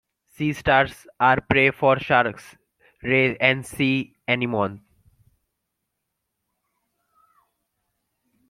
Sea 0.31 0.51
stars 0.53 1.05
are 1.19 1.39
prey 1.41 1.69
for 1.69 1.99
sharks, 1.99 2.55
rays, 3.03 3.37
and 3.39 3.63
sea 3.63 4.15
anemones. 4.27 4.79